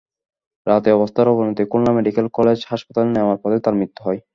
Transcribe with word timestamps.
রাতে 0.67 0.89
অবস্থার 0.93 1.31
অবনতি 1.33 1.63
খুলনা 1.71 1.91
মেডিকেল 1.97 2.25
কলেজ 2.37 2.59
হাসপাতালে 2.67 3.09
নেওয়ার 3.11 3.37
পথে 3.41 3.57
তাঁর 3.63 3.75
মৃত্যু 3.79 4.01
হয়। 4.07 4.19